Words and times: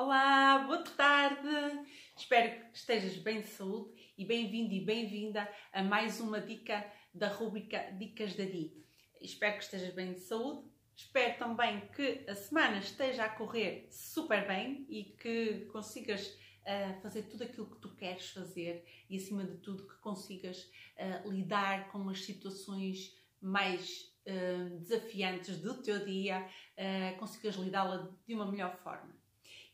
Olá, 0.00 0.60
boa 0.60 0.84
tarde! 0.84 1.48
Espero 2.16 2.70
que 2.70 2.78
estejas 2.78 3.16
bem 3.16 3.40
de 3.40 3.48
saúde 3.48 4.12
e 4.16 4.24
bem-vindo 4.24 4.72
e 4.72 4.84
bem-vinda 4.84 5.52
a 5.72 5.82
mais 5.82 6.20
uma 6.20 6.40
dica 6.40 6.86
da 7.12 7.26
rubrica 7.26 7.90
Dicas 7.98 8.36
da 8.36 8.44
Di. 8.44 8.80
Espero 9.20 9.56
que 9.56 9.64
estejas 9.64 9.92
bem 9.92 10.12
de 10.12 10.20
saúde, 10.20 10.70
espero 10.94 11.36
também 11.36 11.80
que 11.88 12.24
a 12.28 12.36
semana 12.36 12.78
esteja 12.78 13.24
a 13.24 13.28
correr 13.28 13.88
super 13.90 14.46
bem 14.46 14.86
e 14.88 15.02
que 15.02 15.66
consigas 15.72 16.28
uh, 16.28 17.00
fazer 17.02 17.24
tudo 17.24 17.42
aquilo 17.42 17.68
que 17.68 17.80
tu 17.80 17.96
queres 17.96 18.30
fazer 18.30 18.86
e, 19.10 19.16
acima 19.16 19.42
de 19.42 19.56
tudo, 19.56 19.84
que 19.84 19.96
consigas 19.96 20.62
uh, 20.62 21.28
lidar 21.28 21.90
com 21.90 22.08
as 22.08 22.24
situações 22.24 23.18
mais 23.42 24.14
uh, 24.28 24.78
desafiantes 24.78 25.58
do 25.58 25.82
teu 25.82 26.04
dia, 26.04 26.48
consigas 27.18 27.56
lidá-la 27.56 28.16
de 28.24 28.32
uma 28.32 28.48
melhor 28.48 28.76
forma. 28.76 29.18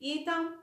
E 0.00 0.18
então, 0.18 0.62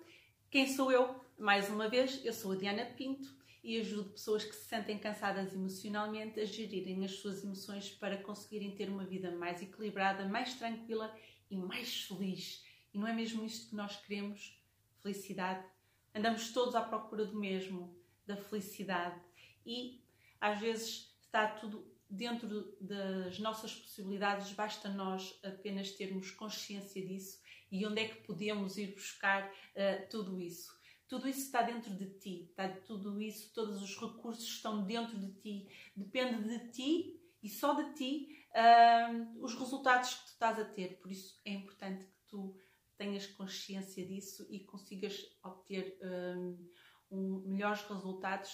quem 0.49 0.67
sou 0.67 0.91
eu? 0.91 1.19
Mais 1.37 1.69
uma 1.69 1.89
vez, 1.89 2.23
eu 2.23 2.33
sou 2.33 2.51
a 2.51 2.55
Diana 2.55 2.85
Pinto 2.85 3.33
e 3.63 3.79
ajudo 3.79 4.11
pessoas 4.11 4.43
que 4.43 4.55
se 4.55 4.65
sentem 4.65 4.97
cansadas 4.97 5.53
emocionalmente 5.53 6.39
a 6.39 6.45
gerirem 6.45 7.05
as 7.05 7.11
suas 7.11 7.43
emoções 7.43 7.89
para 7.89 8.17
conseguirem 8.17 8.75
ter 8.75 8.89
uma 8.89 9.05
vida 9.05 9.31
mais 9.31 9.61
equilibrada, 9.61 10.27
mais 10.27 10.55
tranquila 10.55 11.15
e 11.49 11.55
mais 11.55 12.03
feliz. 12.03 12.63
E 12.93 12.97
não 12.97 13.07
é 13.07 13.13
mesmo 13.13 13.45
isto 13.45 13.69
que 13.69 13.75
nós 13.75 13.95
queremos? 13.97 14.59
Felicidade. 15.01 15.65
Andamos 16.13 16.51
todos 16.51 16.75
à 16.75 16.81
procura 16.81 17.25
do 17.25 17.39
mesmo, 17.39 17.95
da 18.25 18.35
felicidade. 18.35 19.19
E 19.65 20.03
às 20.39 20.59
vezes 20.59 21.15
está 21.21 21.47
tudo 21.47 21.90
dentro 22.11 22.75
das 22.79 23.39
nossas 23.39 23.73
possibilidades, 23.73 24.51
basta 24.53 24.89
nós 24.89 25.39
apenas 25.43 25.91
termos 25.91 26.31
consciência 26.31 27.05
disso 27.05 27.39
e 27.71 27.85
onde 27.85 28.01
é 28.01 28.07
que 28.09 28.27
podemos 28.27 28.77
ir 28.77 28.93
buscar 28.93 29.49
uh, 29.49 30.09
tudo 30.09 30.39
isso. 30.39 30.69
Tudo 31.07 31.27
isso 31.27 31.41
está 31.41 31.61
dentro 31.61 31.93
de 31.95 32.09
ti, 32.19 32.47
está 32.49 32.69
tudo 32.69 33.21
isso, 33.21 33.53
todos 33.53 33.81
os 33.81 33.97
recursos 33.97 34.43
estão 34.43 34.85
dentro 34.85 35.17
de 35.17 35.31
ti. 35.41 35.67
Depende 35.95 36.47
de 36.47 36.71
ti 36.71 37.21
e 37.41 37.49
só 37.49 37.73
de 37.73 37.93
ti 37.93 38.45
uh, 38.51 39.43
os 39.43 39.55
resultados 39.55 40.13
que 40.13 40.25
tu 40.25 40.31
estás 40.31 40.59
a 40.59 40.65
ter. 40.65 40.99
Por 40.99 41.11
isso 41.11 41.39
é 41.45 41.51
importante 41.51 42.05
que 42.05 42.27
tu 42.27 42.55
tenhas 42.97 43.25
consciência 43.25 44.05
disso 44.05 44.45
e 44.49 44.59
consigas 44.59 45.17
obter 45.43 45.97
um, 46.01 46.69
um, 47.09 47.43
melhores 47.47 47.81
resultados 47.81 48.49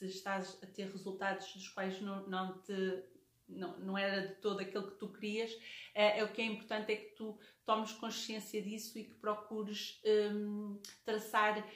se 0.00 0.06
estás 0.06 0.58
a 0.62 0.66
ter 0.66 0.90
resultados 0.90 1.52
dos 1.52 1.68
quais 1.68 2.00
não, 2.00 2.26
não 2.26 2.58
te 2.62 3.02
não, 3.46 3.78
não 3.80 3.98
era 3.98 4.28
de 4.28 4.34
todo 4.36 4.60
aquilo 4.60 4.90
que 4.92 4.96
tu 4.96 5.08
querias, 5.08 5.50
é, 5.94 6.20
é, 6.20 6.24
o 6.24 6.32
que 6.32 6.40
é 6.40 6.44
importante 6.44 6.92
é 6.92 6.96
que 6.96 7.16
tu 7.16 7.36
tomes 7.66 7.92
consciência 7.92 8.62
disso 8.62 8.96
e 8.98 9.04
que 9.04 9.14
procures 9.14 10.00
um, 10.32 10.80
traçar 11.04 11.66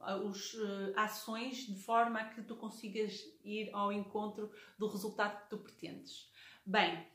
as 0.00 0.54
uh, 0.54 0.64
eh, 0.64 0.92
ações 0.96 1.66
de 1.66 1.76
forma 1.82 2.20
a 2.20 2.28
que 2.30 2.42
tu 2.42 2.56
consigas 2.56 3.20
ir 3.44 3.68
ao 3.74 3.92
encontro 3.92 4.50
do 4.78 4.86
resultado 4.86 5.42
que 5.42 5.50
tu 5.50 5.58
pretendes. 5.58 6.30
Bem, 6.64 7.06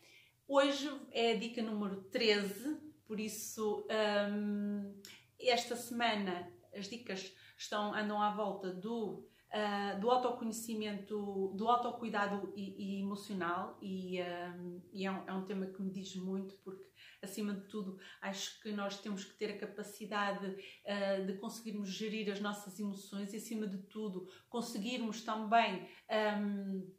hoje 0.48 0.92
é 1.12 1.32
a 1.32 1.36
dica 1.38 1.64
número 1.64 2.04
13, 2.12 2.78
por 3.08 3.20
isso 3.20 3.88
um, 4.30 5.02
esta 5.40 5.76
semana 5.76 6.52
as 6.76 6.88
dicas 6.88 7.34
estão, 7.58 7.94
andam 7.94 8.22
à 8.22 8.36
volta 8.36 8.72
do 8.72 9.28
uh, 9.56 10.00
do 10.00 10.12
autoconhecimento, 10.12 11.54
do 11.56 11.70
autocuidado 11.70 12.52
e, 12.56 12.98
e 12.98 13.02
emocional, 13.02 13.78
e, 13.82 14.22
um, 14.22 14.82
e 14.92 15.06
é, 15.06 15.12
um, 15.12 15.24
é, 15.28 15.34
um, 15.34 15.46
tema 15.46 15.66
que 15.68 15.82
me 15.82 15.90
diz 15.90 16.16
muito, 16.16 16.56
porque, 16.58 16.86
acima 17.22 17.54
de 17.54 17.68
tudo, 17.68 17.98
acho 18.22 18.62
que 18.62 18.72
nós 18.72 19.00
temos 19.00 19.24
que 19.24 19.38
ter 19.38 19.52
a 19.52 19.58
capacidade 19.58 20.46
uh, 20.46 21.26
de 21.26 21.34
conseguirmos 21.38 21.90
gerir 21.90 22.32
as 22.32 22.42
nossas 22.42 22.78
emoções 22.80 23.34
e, 23.34 23.38
acima 23.38 23.66
de 23.66 23.78
tudo, 23.88 24.28
conseguirmos 24.50 25.22
também 25.24 25.88
um, 26.42 26.94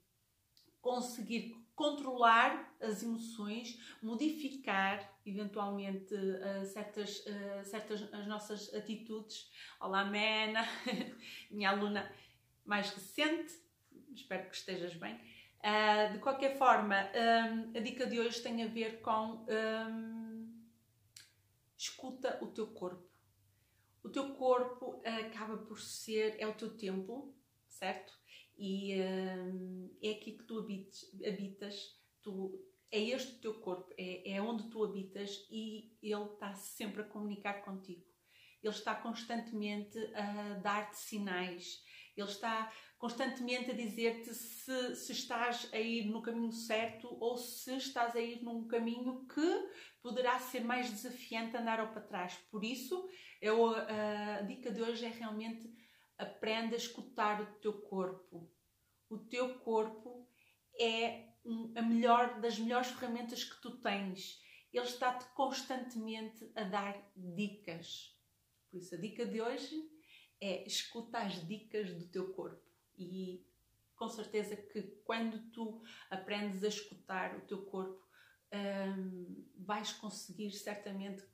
conseguir 0.80 1.66
controlar 1.74 2.74
as 2.80 3.02
emoções, 3.02 3.78
modificar 4.02 5.14
eventualmente 5.26 6.14
uh, 6.14 6.64
certas, 6.64 7.18
uh, 7.18 7.64
certas 7.64 8.02
as 8.14 8.26
nossas 8.26 8.72
atitudes. 8.72 9.50
Olá, 9.78 10.06
Mena, 10.06 10.66
minha 11.50 11.70
aluna 11.70 12.10
mais 12.66 12.90
recente, 12.90 13.54
espero 14.14 14.48
que 14.48 14.56
estejas 14.56 14.94
bem. 14.94 15.14
Uh, 15.66 16.12
de 16.12 16.18
qualquer 16.18 16.58
forma, 16.58 16.96
um, 16.96 17.76
a 17.76 17.80
dica 17.80 18.06
de 18.06 18.20
hoje 18.20 18.40
tem 18.42 18.62
a 18.62 18.68
ver 18.68 19.00
com 19.00 19.44
um, 19.48 20.62
escuta 21.76 22.38
o 22.42 22.48
teu 22.48 22.68
corpo. 22.68 23.06
O 24.02 24.08
teu 24.08 24.34
corpo 24.34 25.02
acaba 25.04 25.56
por 25.56 25.80
ser, 25.80 26.36
é 26.38 26.46
o 26.46 26.54
teu 26.54 26.76
templo, 26.76 27.34
certo? 27.68 28.12
E 28.56 28.94
um, 29.00 29.96
é 30.02 30.12
aqui 30.12 30.32
que 30.32 30.44
tu 30.44 30.60
habites, 30.60 31.12
habitas, 31.26 32.00
tu, 32.22 32.64
é 32.90 33.00
este 33.00 33.36
o 33.36 33.40
teu 33.40 33.54
corpo, 33.60 33.92
é, 33.98 34.32
é 34.32 34.40
onde 34.40 34.70
tu 34.70 34.84
habitas 34.84 35.46
e 35.50 35.96
ele 36.00 36.24
está 36.24 36.54
sempre 36.54 37.02
a 37.02 37.04
comunicar 37.04 37.64
contigo. 37.64 38.04
Ele 38.62 38.72
está 38.72 38.94
constantemente 38.94 39.98
a 40.14 40.54
dar-te 40.60 40.96
sinais, 40.96 41.84
ele 42.16 42.28
está 42.28 42.72
constantemente 42.98 43.70
a 43.70 43.74
dizer-te 43.74 44.32
se, 44.34 44.96
se 44.96 45.12
estás 45.12 45.68
a 45.72 45.78
ir 45.78 46.06
no 46.06 46.22
caminho 46.22 46.50
certo 46.50 47.14
ou 47.20 47.36
se 47.36 47.76
estás 47.76 48.16
a 48.16 48.20
ir 48.20 48.42
num 48.42 48.66
caminho 48.66 49.26
que 49.26 49.70
poderá 50.00 50.38
ser 50.38 50.64
mais 50.64 50.90
desafiante 50.90 51.56
andar 51.56 51.78
ao 51.78 51.92
para 51.92 52.00
trás. 52.00 52.34
Por 52.50 52.64
isso, 52.64 53.08
eu, 53.40 53.74
a 53.74 54.40
dica 54.42 54.70
de 54.72 54.80
hoje 54.80 55.04
é 55.04 55.10
realmente 55.10 55.70
aprenda 56.16 56.74
a 56.74 56.78
escutar 56.78 57.42
o 57.42 57.60
teu 57.60 57.74
corpo. 57.82 58.50
O 59.10 59.18
teu 59.18 59.58
corpo 59.58 60.26
é 60.80 61.28
a 61.76 61.82
melhor 61.82 62.40
das 62.40 62.58
melhores 62.58 62.88
ferramentas 62.88 63.44
que 63.44 63.60
tu 63.60 63.78
tens. 63.80 64.40
Ele 64.72 64.84
está-te 64.84 65.26
constantemente 65.34 66.50
a 66.54 66.64
dar 66.64 67.12
dicas. 67.14 68.14
Por 68.70 68.78
isso, 68.78 68.94
a 68.94 68.98
dica 68.98 69.24
de 69.24 69.40
hoje 69.40 69.95
é 70.40 70.66
escuta 70.66 71.18
as 71.18 71.46
dicas 71.46 71.92
do 71.94 72.06
teu 72.06 72.32
corpo 72.32 72.62
e 72.96 73.44
com 73.94 74.08
certeza 74.08 74.56
que 74.56 74.82
quando 75.04 75.38
tu 75.50 75.82
aprendes 76.10 76.62
a 76.62 76.68
escutar 76.68 77.36
o 77.36 77.40
teu 77.42 77.64
corpo 77.64 78.04
um, 78.52 79.44
vais 79.56 79.92
conseguir 79.92 80.50
certamente 80.52 81.24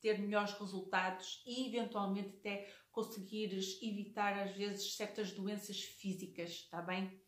ter 0.00 0.18
melhores 0.18 0.52
resultados 0.52 1.42
e 1.46 1.68
eventualmente 1.68 2.36
até 2.38 2.72
conseguires 2.92 3.78
evitar 3.82 4.38
às 4.38 4.52
vezes 4.56 4.94
certas 4.96 5.32
doenças 5.32 5.82
físicas, 5.82 6.50
está 6.50 6.80
bem? 6.80 7.20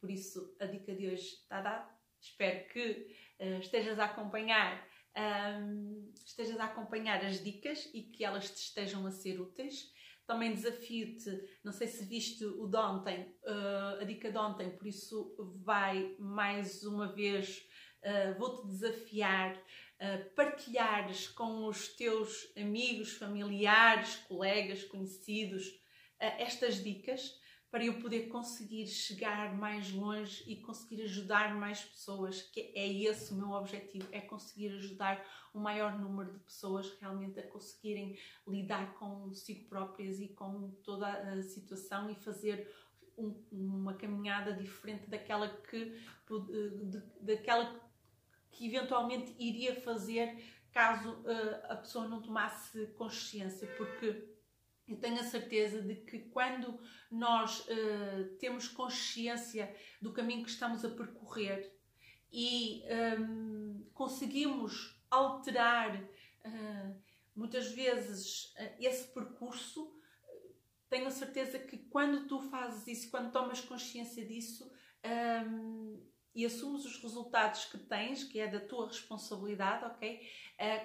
Por 0.00 0.10
isso 0.10 0.56
a 0.60 0.66
dica 0.66 0.94
de 0.94 1.08
hoje 1.08 1.24
está 1.24 1.60
dada. 1.60 1.98
Espero 2.20 2.68
que 2.68 3.14
uh, 3.40 3.60
estejas 3.60 3.98
a 3.98 4.06
acompanhar 4.06 4.86
um, 5.18 6.12
estejas 6.24 6.58
a 6.58 6.66
acompanhar 6.66 7.24
as 7.24 7.42
dicas 7.42 7.88
e 7.92 8.02
que 8.02 8.24
elas 8.24 8.50
te 8.50 8.62
estejam 8.62 9.06
a 9.06 9.10
ser 9.10 9.40
úteis. 9.40 9.92
Também 10.28 10.52
desafio-te, 10.52 11.40
não 11.64 11.72
sei 11.72 11.86
se 11.86 12.04
viste 12.04 12.44
o 12.44 12.66
de 12.66 12.76
ontem, 12.76 13.34
uh, 13.44 14.02
a 14.02 14.04
dica 14.04 14.30
de 14.30 14.36
ontem, 14.36 14.68
por 14.76 14.86
isso 14.86 15.34
vai 15.64 16.14
mais 16.18 16.82
uma 16.82 17.10
vez, 17.10 17.66
uh, 18.04 18.38
vou-te 18.38 18.66
desafiar 18.66 19.58
a 19.98 20.18
partilhares 20.36 21.28
com 21.28 21.64
os 21.64 21.88
teus 21.96 22.52
amigos, 22.58 23.14
familiares, 23.14 24.16
colegas, 24.28 24.84
conhecidos 24.84 25.66
uh, 25.66 26.36
estas 26.38 26.84
dicas 26.84 27.32
para 27.70 27.84
eu 27.84 28.00
poder 28.00 28.28
conseguir 28.28 28.86
chegar 28.86 29.54
mais 29.54 29.92
longe 29.92 30.42
e 30.46 30.56
conseguir 30.56 31.02
ajudar 31.02 31.54
mais 31.54 31.82
pessoas, 31.82 32.42
que 32.42 32.72
é 32.74 32.86
esse 32.86 33.32
o 33.32 33.36
meu 33.36 33.50
objetivo, 33.50 34.08
é 34.10 34.20
conseguir 34.20 34.68
ajudar 34.68 35.22
o 35.52 35.58
maior 35.58 35.98
número 35.98 36.32
de 36.32 36.38
pessoas 36.38 36.90
realmente 36.98 37.38
a 37.38 37.46
conseguirem 37.46 38.18
lidar 38.46 38.94
consigo 38.94 39.68
próprias 39.68 40.18
e 40.20 40.28
com 40.28 40.70
toda 40.82 41.08
a 41.08 41.42
situação 41.42 42.10
e 42.10 42.14
fazer 42.14 42.72
um, 43.18 43.34
uma 43.52 43.94
caminhada 43.94 44.54
diferente 44.54 45.10
daquela 45.10 45.48
que 45.48 46.00
de, 46.26 47.02
daquela 47.20 47.78
que 48.50 48.66
eventualmente 48.66 49.34
iria 49.38 49.74
fazer 49.80 50.42
caso 50.72 51.10
uh, 51.10 51.72
a 51.72 51.76
pessoa 51.76 52.06
não 52.08 52.22
tomasse 52.22 52.86
consciência, 52.88 53.66
porque 53.76 54.37
eu 54.88 54.96
tenho 54.96 55.20
a 55.20 55.24
certeza 55.24 55.82
de 55.82 55.96
que 55.96 56.18
quando 56.18 56.78
nós 57.10 57.60
uh, 57.60 58.36
temos 58.38 58.68
consciência 58.68 59.74
do 60.00 60.12
caminho 60.12 60.44
que 60.44 60.50
estamos 60.50 60.84
a 60.84 60.88
percorrer 60.88 61.72
e 62.32 62.82
um, 63.20 63.86
conseguimos 63.94 64.98
alterar 65.10 65.96
uh, 65.96 67.02
muitas 67.36 67.72
vezes 67.72 68.54
uh, 68.54 68.76
esse 68.80 69.08
percurso, 69.08 69.94
tenho 70.88 71.06
a 71.06 71.10
certeza 71.10 71.58
que 71.58 71.76
quando 71.76 72.26
tu 72.26 72.40
fazes 72.50 72.86
isso, 72.86 73.10
quando 73.10 73.30
tomas 73.30 73.60
consciência 73.60 74.24
disso 74.24 74.70
um, 75.46 76.02
e 76.34 76.46
assumes 76.46 76.84
os 76.84 77.02
resultados 77.02 77.66
que 77.66 77.78
tens, 77.78 78.24
que 78.24 78.38
é 78.38 78.48
da 78.48 78.60
tua 78.60 78.86
responsabilidade, 78.86 79.84
ok? 79.84 80.20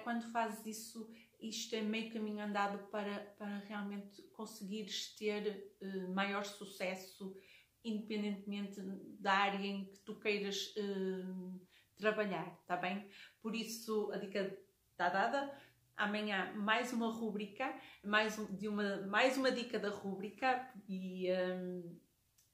quando 0.02 0.30
fazes 0.30 0.66
isso, 0.66 1.10
isto 1.48 1.74
é 1.74 1.82
meio 1.82 2.12
caminho 2.12 2.44
andado 2.44 2.78
para, 2.88 3.20
para 3.38 3.58
realmente 3.60 4.22
conseguires 4.32 5.14
ter 5.16 5.76
uh, 5.80 6.14
maior 6.14 6.44
sucesso, 6.44 7.36
independentemente 7.84 8.80
da 9.20 9.32
área 9.32 9.66
em 9.66 9.84
que 9.86 9.98
tu 10.00 10.18
queiras 10.18 10.74
uh, 10.76 11.60
trabalhar, 11.96 12.58
está 12.60 12.76
bem? 12.76 13.06
Por 13.40 13.54
isso, 13.54 14.10
a 14.12 14.16
dica 14.16 14.58
está 14.92 15.08
dada. 15.08 15.56
Amanhã 15.96 16.52
mais 16.56 16.92
uma 16.92 17.12
rúbrica, 17.12 17.72
mais, 18.02 18.36
um, 18.38 18.46
de 18.56 18.66
uma, 18.66 19.06
mais 19.06 19.36
uma 19.36 19.52
dica 19.52 19.78
da 19.78 19.90
rúbrica 19.90 20.68
e 20.88 21.28
um, 21.30 22.00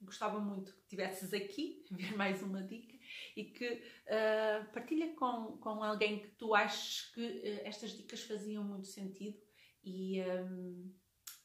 gostava 0.03 0.41
muito 0.41 0.75
que 0.75 0.87
tivesses 0.89 1.33
aqui, 1.33 1.85
ver 1.91 2.17
mais 2.17 2.43
uma 2.43 2.63
dica 2.63 2.99
e 3.37 3.45
que 3.45 3.73
uh, 3.73 4.73
partilha 4.73 5.15
com, 5.15 5.59
com 5.59 5.83
alguém 5.83 6.21
que 6.21 6.29
tu 6.31 6.55
achas 6.55 7.11
que 7.13 7.21
uh, 7.21 7.61
estas 7.65 7.91
dicas 7.93 8.23
faziam 8.23 8.65
muito 8.65 8.87
sentido. 8.87 9.39
E 9.83 10.21
um, 10.23 10.95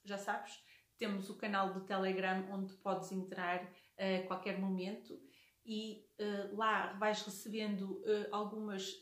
já 0.04 0.18
sabes, 0.18 0.54
temos 0.98 1.30
o 1.30 1.38
canal 1.38 1.74
do 1.74 1.86
Telegram 1.86 2.48
onde 2.52 2.74
podes 2.76 3.12
entrar 3.12 3.72
a 3.98 4.24
uh, 4.24 4.28
qualquer 4.28 4.60
momento. 4.60 5.20
E 5.68 6.06
lá 6.52 6.94
vais 6.94 7.24
recebendo 7.24 8.00
algumas 8.32 9.00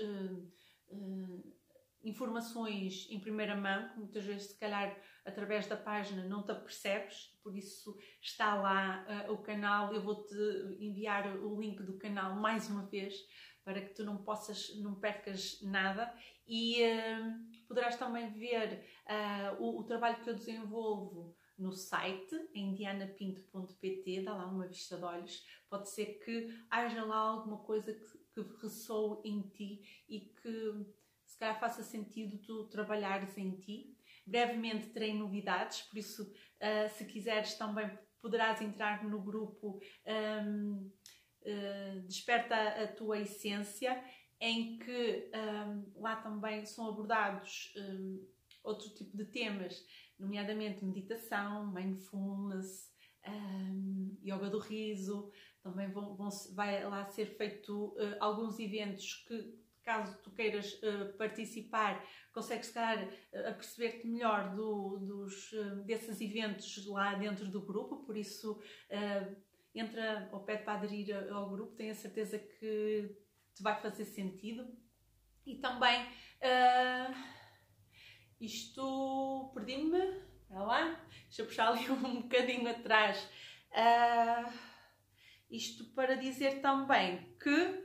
informações 2.03 3.07
em 3.09 3.19
primeira 3.19 3.55
mão, 3.55 3.89
que 3.89 3.99
muitas 3.99 4.25
vezes, 4.25 4.47
se 4.47 4.59
calhar, 4.59 4.95
através 5.25 5.67
da 5.67 5.77
página 5.77 6.23
não 6.25 6.43
te 6.43 6.51
apercebes, 6.51 7.33
por 7.41 7.55
isso 7.55 7.97
está 8.21 8.55
lá 8.55 9.05
uh, 9.27 9.33
o 9.33 9.37
canal. 9.37 9.93
Eu 9.93 10.01
vou-te 10.01 10.35
enviar 10.79 11.37
o 11.37 11.59
link 11.59 11.81
do 11.81 11.97
canal 11.97 12.35
mais 12.35 12.69
uma 12.69 12.85
vez 12.85 13.15
para 13.63 13.81
que 13.81 13.93
tu 13.93 14.03
não 14.03 14.17
possas, 14.17 14.75
não 14.79 14.95
percas 14.95 15.61
nada 15.61 16.13
e 16.45 16.83
uh, 16.83 17.65
poderás 17.67 17.95
também 17.95 18.31
ver 18.31 18.85
uh, 19.07 19.63
o, 19.63 19.79
o, 19.79 19.83
trabalho 19.83 20.21
que 20.21 20.29
eu 20.29 20.35
desenvolvo 20.35 21.35
no 21.57 21.71
site, 21.71 22.35
em 22.53 22.73
dianapinto.pt, 22.73 24.23
dá 24.23 24.35
lá 24.35 24.47
uma 24.47 24.67
vista 24.67 24.97
de 24.97 25.03
olhos. 25.03 25.45
Pode 25.69 25.89
ser 25.89 26.19
que 26.19 26.53
haja 26.69 27.05
lá 27.05 27.15
alguma 27.15 27.59
coisa 27.59 27.93
que, 27.93 28.43
que 28.43 28.61
ressoe 28.61 29.21
em 29.23 29.41
ti 29.41 30.03
e 30.09 30.19
que 30.19 30.85
calhar 31.43 31.59
faça 31.59 31.83
sentido 31.83 32.37
tu 32.37 32.65
trabalhares 32.69 33.37
em 33.37 33.51
ti. 33.57 33.97
Brevemente 34.25 34.87
terei 34.87 35.13
novidades, 35.13 35.81
por 35.81 35.97
isso, 35.97 36.23
uh, 36.23 36.89
se 36.95 37.05
quiseres, 37.05 37.55
também 37.55 37.91
poderás 38.21 38.61
entrar 38.61 39.03
no 39.03 39.21
grupo 39.21 39.81
um, 40.07 40.89
uh, 41.41 42.01
Desperta 42.07 42.55
a 42.55 42.87
Tua 42.87 43.19
Essência, 43.19 44.01
em 44.39 44.77
que 44.77 45.29
um, 45.35 46.01
lá 46.01 46.15
também 46.15 46.65
são 46.65 46.87
abordados 46.87 47.73
um, 47.77 48.25
outro 48.63 48.89
tipo 48.93 49.17
de 49.17 49.25
temas, 49.25 49.85
nomeadamente 50.17 50.85
meditação, 50.85 51.69
mindfulness, 51.73 52.89
um, 53.27 54.17
yoga 54.23 54.49
do 54.49 54.59
riso. 54.59 55.29
Também 55.61 55.91
vão, 55.91 56.15
vão, 56.15 56.29
vai 56.55 56.83
lá 56.85 57.05
ser 57.05 57.25
feito 57.37 57.87
uh, 57.97 58.15
alguns 58.21 58.57
eventos 58.59 59.15
que 59.27 59.62
caso 59.83 60.17
tu 60.23 60.31
queiras 60.31 60.73
uh, 60.75 61.13
participar, 61.17 62.03
consegues 62.31 62.67
estar 62.67 63.03
uh, 63.03 63.49
a 63.49 63.51
perceber-te 63.53 64.07
melhor 64.07 64.55
do, 64.55 64.97
dos, 64.99 65.51
uh, 65.53 65.83
desses 65.83 66.19
eventos 66.21 66.85
lá 66.87 67.15
dentro 67.15 67.45
do 67.47 67.61
grupo, 67.61 68.05
por 68.05 68.17
isso 68.17 68.61
entra 69.75 70.29
ou 70.31 70.41
pede 70.41 70.63
para 70.63 70.73
aderir 70.73 71.15
ao 71.31 71.49
grupo, 71.49 71.75
tenho 71.75 71.91
a 71.91 71.95
certeza 71.95 72.37
que 72.37 73.15
te 73.53 73.63
vai 73.63 73.79
fazer 73.81 74.05
sentido. 74.05 74.67
E 75.45 75.55
também 75.55 76.07
isto 78.39 79.51
perdi-me, 79.53 80.21
olha 80.49 80.59
lá, 80.59 81.07
deixa 81.23 81.41
eu 81.41 81.45
puxar 81.47 81.67
ali 81.69 81.89
um 81.91 82.21
bocadinho 82.21 82.69
atrás. 82.69 83.27
isto 85.49 85.85
para 85.93 86.15
dizer 86.15 86.61
também 86.61 87.35
que 87.41 87.83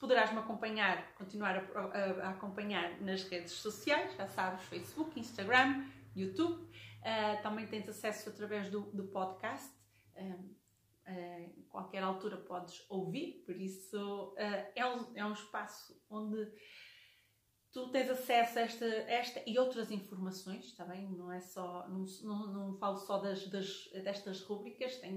Poderás 0.00 0.32
me 0.32 0.38
acompanhar, 0.38 1.14
continuar 1.14 1.56
a, 1.58 1.78
a, 1.78 2.28
a, 2.28 2.30
acompanhar 2.30 2.98
nas 3.02 3.22
redes 3.24 3.52
sociais, 3.52 4.16
já 4.16 4.26
sabes, 4.26 4.64
Facebook, 4.64 5.20
Instagram, 5.20 5.84
YouTube. 6.16 6.54
Uh, 6.54 7.42
também 7.42 7.66
tens 7.66 7.86
acesso 7.86 8.30
através 8.30 8.70
do, 8.70 8.80
do 8.92 9.08
podcast. 9.08 9.70
Uh, 10.16 10.56
uh, 11.06 11.64
qualquer 11.68 12.02
altura 12.02 12.38
podes 12.38 12.82
ouvir, 12.88 13.42
por 13.44 13.54
isso 13.54 14.34
é, 14.74 14.86
um, 14.86 15.14
é 15.14 15.24
um 15.24 15.34
espaço 15.34 15.94
onde 16.08 16.50
tu 17.72 17.88
tens 17.90 18.10
acesso 18.10 18.58
a 18.58 18.62
esta, 18.62 18.84
esta 18.84 19.42
e 19.46 19.58
outras 19.58 19.90
informações, 19.90 20.64
está 20.64 20.84
bem? 20.84 21.08
Não 21.10 21.30
é 21.30 21.40
só, 21.40 21.86
não, 21.88 22.04
não, 22.22 22.52
não 22.52 22.78
falo 22.78 22.96
só 22.96 23.18
das, 23.18 23.46
das, 23.46 23.88
destas 23.92 24.42
rúbricas, 24.42 24.96
tem 24.96 25.12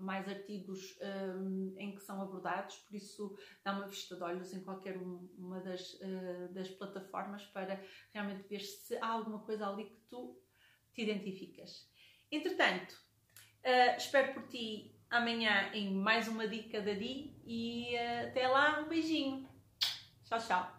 mais 0.00 0.26
artigos 0.26 0.98
um, 1.02 1.74
em 1.76 1.94
que 1.94 2.00
são 2.00 2.22
abordados, 2.22 2.76
por 2.76 2.96
isso 2.96 3.36
dá 3.62 3.72
uma 3.72 3.86
vista 3.86 4.16
de 4.16 4.22
olhos 4.22 4.52
em 4.54 4.64
qualquer 4.64 4.96
uma 4.96 5.60
das, 5.60 5.94
uh, 5.94 6.52
das 6.52 6.68
plataformas 6.68 7.44
para 7.46 7.82
realmente 8.10 8.48
ver 8.48 8.60
se 8.60 8.96
há 8.96 9.08
alguma 9.08 9.40
coisa 9.40 9.68
ali 9.68 9.84
que 9.84 10.00
tu 10.08 10.40
te 10.94 11.02
identificas. 11.02 11.90
Entretanto, 12.32 12.92
uh, 13.64 13.96
espero 13.98 14.32
por 14.32 14.48
ti 14.48 14.94
amanhã 15.10 15.70
em 15.74 15.92
mais 15.92 16.26
uma 16.26 16.48
dica 16.48 16.80
da 16.80 16.92
Di 16.94 17.34
e 17.44 17.94
uh, 17.96 18.28
até 18.28 18.48
lá, 18.48 18.80
um 18.80 18.88
beijinho. 18.88 19.46
Tchau, 20.24 20.38
tchau. 20.38 20.77